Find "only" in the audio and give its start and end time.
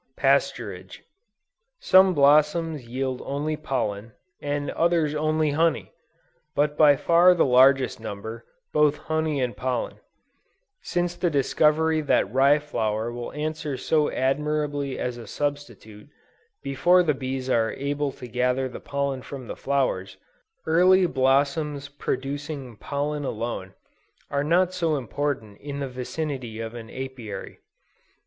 3.23-3.55, 5.13-5.51